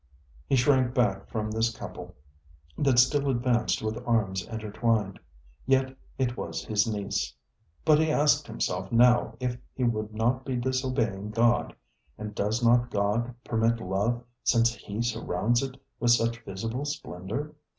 [0.03, 0.07] ŌĆØ
[0.47, 2.15] He shrank back from this couple
[2.75, 5.19] that still advanced with arms intertwined.
[5.67, 7.35] Yet it was his niece.
[7.85, 11.75] But he asked himself now if he would not be disobeying God.
[12.17, 17.53] And does not God permit love, since He surrounds it with such visible splendor?